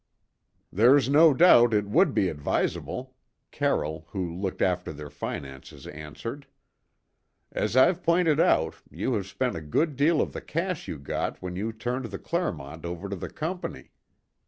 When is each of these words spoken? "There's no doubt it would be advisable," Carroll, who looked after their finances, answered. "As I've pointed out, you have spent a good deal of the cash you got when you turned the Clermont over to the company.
"There's 0.71 1.09
no 1.09 1.31
doubt 1.31 1.75
it 1.75 1.85
would 1.85 2.15
be 2.15 2.27
advisable," 2.27 3.15
Carroll, 3.51 4.07
who 4.09 4.33
looked 4.33 4.59
after 4.63 4.91
their 4.91 5.11
finances, 5.11 5.85
answered. 5.85 6.47
"As 7.51 7.77
I've 7.77 8.01
pointed 8.01 8.39
out, 8.39 8.77
you 8.89 9.13
have 9.13 9.27
spent 9.27 9.55
a 9.55 9.61
good 9.61 9.95
deal 9.95 10.19
of 10.19 10.33
the 10.33 10.41
cash 10.41 10.87
you 10.87 10.97
got 10.97 11.39
when 11.39 11.55
you 11.55 11.71
turned 11.71 12.05
the 12.05 12.17
Clermont 12.17 12.83
over 12.83 13.09
to 13.09 13.15
the 13.15 13.29
company. 13.29 13.91